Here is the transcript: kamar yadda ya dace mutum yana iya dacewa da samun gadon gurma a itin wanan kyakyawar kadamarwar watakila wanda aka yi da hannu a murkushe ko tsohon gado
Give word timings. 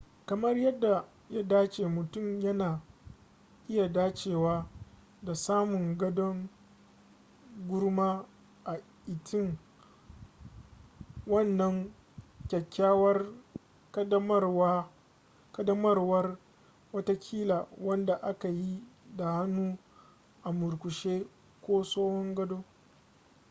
kamar 0.25 0.57
yadda 0.57 1.05
ya 1.29 1.43
dace 1.43 1.87
mutum 1.87 2.39
yana 2.41 2.81
iya 3.67 3.87
dacewa 3.87 4.67
da 5.23 5.35
samun 5.35 5.97
gadon 5.97 6.49
gurma 7.69 8.25
a 8.65 8.77
itin 9.07 9.57
wanan 11.27 11.93
kyakyawar 12.49 13.25
kadamarwar 15.51 16.37
watakila 16.93 17.67
wanda 17.77 18.15
aka 18.21 18.49
yi 18.49 18.83
da 19.15 19.31
hannu 19.33 19.77
a 20.43 20.51
murkushe 20.51 21.27
ko 21.61 21.83
tsohon 21.83 22.35
gado 22.35 22.63